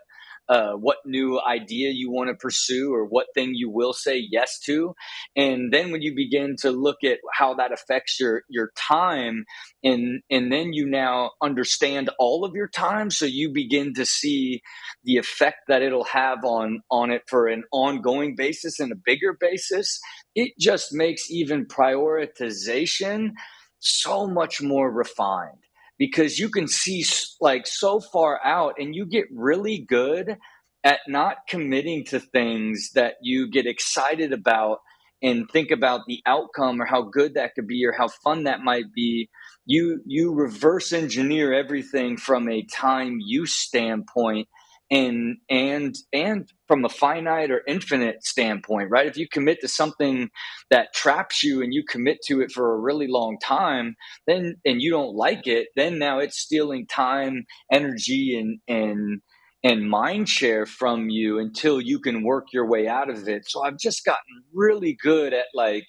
uh, 0.49 0.73
what 0.73 0.99
new 1.05 1.41
idea 1.41 1.91
you 1.91 2.11
want 2.11 2.29
to 2.29 2.35
pursue 2.35 2.93
or 2.93 3.07
what 3.07 3.27
thing 3.35 3.53
you 3.55 3.71
will 3.71 3.93
say 3.93 4.23
yes 4.31 4.59
to. 4.67 4.95
And 5.37 5.73
then 5.73 5.93
when 5.93 6.03
you 6.03 6.15
begin 6.15 6.57
to 6.61 6.71
look 6.71 7.05
at 7.05 7.19
how 7.33 7.55
that 7.55 7.73
affects 7.73 8.19
your 8.21 8.43
your 8.49 8.71
time 8.77 9.45
and 9.85 10.23
and 10.31 10.53
then 10.53 10.73
you 10.73 10.87
now 10.87 11.31
understand 11.43 12.11
all 12.19 12.45
of 12.45 12.55
your 12.55 12.69
time 12.69 13.11
so 13.11 13.25
you 13.25 13.53
begin 13.53 13.95
to 13.95 14.05
see 14.05 14.61
the 15.05 15.17
effect 15.17 15.59
that 15.69 15.83
it'll 15.83 16.05
have 16.05 16.45
on 16.45 16.81
on 16.91 17.11
it 17.11 17.23
for 17.29 17.47
an 17.47 17.65
ongoing 17.73 18.35
basis 18.37 18.81
and 18.81 18.93
a 18.93 18.97
bigger 19.05 19.37
basis. 19.39 20.01
It 20.35 20.53
just 20.59 20.93
makes 20.93 21.31
even 21.31 21.67
prioritization 21.67 23.31
so 23.79 24.27
much 24.27 24.63
more 24.63 24.91
refined 24.91 25.59
because 25.99 26.39
you 26.39 26.49
can 26.49 26.67
see 26.69 27.05
like 27.41 27.67
so 27.67 28.01
far 28.01 28.41
out 28.45 28.75
and 28.79 28.95
you 28.95 29.07
get 29.07 29.25
really 29.33 29.85
good 29.89 30.37
at 30.85 31.01
not 31.07 31.37
committing 31.49 32.05
to 32.05 32.19
things 32.19 32.91
that 32.95 33.15
you 33.23 33.51
get 33.51 33.67
excited 33.67 34.33
about 34.33 34.79
and 35.23 35.49
think 35.51 35.71
about 35.71 36.01
the 36.09 36.21
outcome 36.27 36.83
or 36.83 36.85
how 36.85 37.03
good 37.03 37.35
that 37.35 37.55
could 37.55 37.69
be 37.69 37.85
or 37.87 37.93
how 37.97 38.09
fun 38.09 38.45
that 38.45 38.61
might 38.61 38.93
be. 38.95 39.29
You 39.65 40.01
you 40.05 40.35
reverse 40.35 40.93
engineer 40.93 41.53
everything 41.53 42.17
from 42.17 42.49
a 42.49 42.65
time 42.65 43.19
use 43.21 43.55
standpoint 43.55 44.49
and 44.93 45.39
and 45.51 45.97
and 46.13 46.51
from 46.69 46.85
a 46.85 46.91
finite 46.91 47.51
or 47.51 47.63
infinite 47.67 48.23
standpoint 48.23 48.91
right? 48.91 49.07
If 49.07 49.17
you 49.17 49.27
commit 49.33 49.61
to 49.63 49.69
something 49.69 50.31
that 50.71 50.93
traps 50.95 51.43
you 51.43 51.63
and 51.63 51.75
you 51.75 51.83
commit 51.89 52.19
to 52.29 52.43
it 52.43 52.53
for 52.53 52.75
a 52.75 52.81
really 52.81 53.09
long 53.09 53.39
time 53.43 53.97
then 54.29 54.57
and 54.67 54.83
you 54.83 54.91
don't 54.93 55.17
like 55.17 55.47
it 55.49 55.69
then 55.77 55.99
now 55.99 56.19
it's 56.21 56.39
stealing 56.39 56.87
time 56.87 57.45
energy 57.73 58.39
and 58.39 58.61
and 58.69 59.23
and 59.65 59.89
mind 59.89 60.29
share 60.29 60.67
from 60.67 61.09
you 61.09 61.39
until 61.39 61.81
you 61.81 62.01
can 62.01 62.25
work 62.25 62.47
your 62.53 62.69
way 62.69 62.87
out 62.87 63.09
of 63.11 63.29
it. 63.29 63.45
So 63.49 63.65
i've 63.65 63.79
just 63.79 64.05
gotten 64.05 64.45
really 64.53 64.97
good 65.03 65.33
at 65.33 65.47
like 65.55 65.87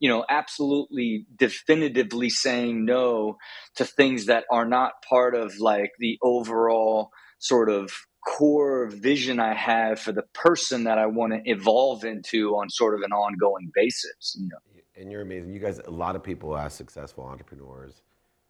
you 0.00 0.08
know 0.08 0.24
absolutely 0.30 1.26
definitively 1.36 2.30
saying 2.30 2.86
no 2.86 3.36
to 3.76 3.84
things 3.84 4.26
that 4.26 4.44
are 4.50 4.66
not 4.66 4.92
part 5.08 5.34
of 5.36 5.58
like 5.60 5.90
the 5.98 6.18
overall 6.22 7.10
sort 7.40 7.70
of 7.70 7.90
core 8.28 8.86
vision 8.86 9.40
I 9.40 9.54
have 9.54 9.98
for 9.98 10.12
the 10.12 10.24
person 10.34 10.84
that 10.84 10.98
I 10.98 11.06
want 11.06 11.32
to 11.32 11.40
evolve 11.50 12.04
into 12.04 12.50
on 12.56 12.68
sort 12.68 12.94
of 12.94 13.00
an 13.00 13.12
ongoing 13.12 13.70
basis. 13.74 14.36
You 14.38 14.48
know? 14.48 14.80
And 15.00 15.10
you're 15.10 15.22
amazing. 15.22 15.52
You 15.52 15.60
guys, 15.60 15.80
a 15.86 15.90
lot 15.90 16.14
of 16.14 16.22
people 16.22 16.56
ask 16.56 16.76
successful 16.76 17.24
entrepreneurs, 17.24 18.02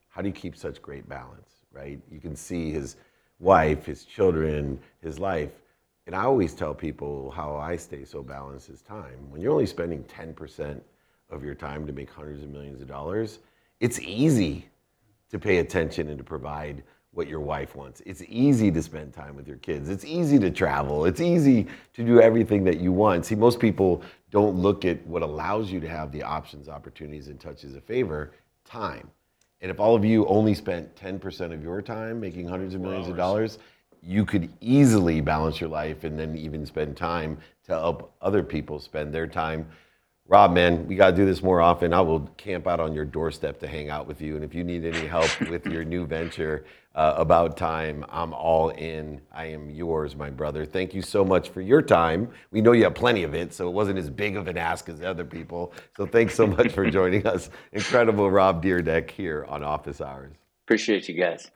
how 0.09 0.21
do 0.21 0.29
you 0.29 0.35
keep 0.35 0.57
such 0.57 0.83
great 0.83 1.09
balance, 1.09 1.51
right? 1.73 2.01
You 2.11 2.19
can 2.19 2.35
see 2.35 2.73
his 2.73 2.97
wife, 3.39 3.87
his 3.87 4.05
children, 4.05 4.81
his 5.01 5.19
life. 5.19 5.53
And 6.07 6.17
I 6.17 6.25
always 6.25 6.55
tell 6.55 6.75
people 6.75 7.31
how 7.31 7.57
I 7.57 7.77
stay 7.77 8.05
so 8.05 8.23
balanced 8.23 8.71
is 8.71 8.83
time. 8.83 9.31
When 9.31 9.41
you're 9.41 9.53
only 9.53 9.67
spending 9.67 10.03
10% 10.05 10.81
of 11.31 11.45
your 11.45 11.55
time 11.55 11.87
to 11.87 11.93
make 11.93 12.11
hundreds 12.11 12.43
of 12.43 12.49
millions 12.49 12.81
of 12.81 12.89
dollars, 12.89 13.39
it's 13.79 14.01
easy 14.01 14.67
to 15.31 15.39
pay 15.39 15.59
attention 15.59 16.09
and 16.09 16.19
to 16.19 16.25
provide 16.25 16.83
what 17.13 17.29
your 17.29 17.41
wife 17.41 17.75
wants. 17.75 18.03
It's 18.07 18.23
easy 18.29 18.71
to 18.71 18.83
spend 18.83 19.13
time 19.13 19.35
with 19.35 19.49
your 19.49 19.57
kids. 19.57 19.89
It's 19.89 20.05
easy 20.05 20.39
to 20.39 20.51
travel. 20.51 21.05
It's 21.05 21.21
easy 21.21 21.67
to 21.95 22.05
do 22.05 22.21
everything 22.21 22.65
that 22.65 22.81
you 22.81 22.93
want. 22.93 23.27
See, 23.27 23.35
most 23.35 23.59
people 23.59 24.03
don't 24.31 24.57
look 24.57 24.85
at 24.85 25.05
what 25.07 25.23
allows 25.23 25.71
you 25.71 25.81
to 25.81 25.89
have 25.89 26.13
the 26.13 26.23
options, 26.23 26.69
opportunities, 26.69 27.29
and 27.29 27.41
touches 27.41 27.75
of 27.75 27.83
favor 27.85 28.33
time. 28.65 29.11
And 29.61 29.71
if 29.71 29.81
all 29.81 29.97
of 29.97 30.05
you 30.05 30.27
only 30.27 30.55
spent 30.55 30.95
10% 30.95 31.53
of 31.53 31.63
your 31.63 31.83
time 31.83 32.21
making 32.21 32.47
hundreds 32.47 32.75
of 32.75 32.81
millions 32.81 33.09
of 33.09 33.17
dollars, 33.17 33.59
you 34.03 34.25
could 34.25 34.49
easily 34.61 35.21
balance 35.21 35.61
your 35.61 35.71
life 35.71 36.05
and 36.05 36.19
then 36.19 36.37
even 36.37 36.65
spend 36.65 36.97
time 36.97 37.39
to 37.65 37.73
help 37.73 38.15
other 38.21 38.43
people 38.43 38.79
spend 38.79 39.13
their 39.13 39.27
time. 39.27 39.67
Rob, 40.29 40.53
man, 40.53 40.87
we 40.87 40.95
got 40.95 41.11
to 41.11 41.17
do 41.17 41.25
this 41.25 41.43
more 41.43 41.61
often. 41.61 41.93
I 41.93 42.03
will 42.03 42.21
camp 42.37 42.67
out 42.67 42.81
on 42.81 42.93
your 42.93 43.07
doorstep 43.07 43.59
to 43.61 43.67
hang 43.67 43.89
out 43.89 44.07
with 44.07 44.21
you. 44.21 44.37
And 44.37 44.45
if 44.45 44.55
you 44.55 44.63
need 44.63 44.85
any 44.85 45.07
help 45.07 45.41
with 45.49 45.67
your 45.67 45.85
new 45.85 46.07
venture 46.07 46.65
uh, 46.99 47.15
about 47.17 47.57
time, 47.57 48.05
I'm 48.09 48.35
all 48.35 48.71
in. 48.71 49.21
I 49.33 49.47
am 49.47 49.71
yours, 49.71 50.17
my 50.17 50.31
brother. 50.31 50.67
Thank 50.67 50.95
you 50.95 51.01
so 51.01 51.25
much 51.25 51.49
for 51.51 51.61
your 51.61 51.81
time. 51.81 52.29
We 52.51 52.61
know 52.61 52.73
you 52.73 52.83
have 52.85 52.97
plenty 52.97 53.23
of 53.23 53.37
it, 53.37 53.55
so 53.55 53.69
it 53.69 53.73
wasn't 53.73 54.01
as 54.01 54.11
big 54.11 54.37
of 54.37 54.49
an 54.49 54.59
ask 54.59 54.89
as 54.89 55.01
other 55.01 55.25
people. 55.25 55.73
So 55.97 56.07
thanks 56.07 56.35
so 56.35 56.45
much 56.49 56.73
for 56.73 56.91
joining 56.91 57.25
us. 57.25 57.51
Incredible 57.73 58.29
Rob 58.29 58.65
Dyrdek 58.65 59.13
here 59.13 59.47
on 59.49 59.63
Office 59.63 60.01
Hours. 60.01 60.35
Appreciate 60.67 61.09
you 61.09 61.15
guys. 61.15 61.49